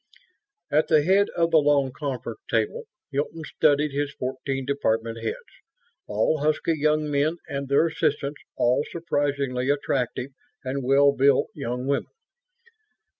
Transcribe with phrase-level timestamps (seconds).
[0.71, 5.61] At the head of the long conference table, Hilton studied his fourteen department heads,
[6.07, 10.31] all husky young men, and their assistants, all surprisingly attractive
[10.63, 12.07] and well built young women.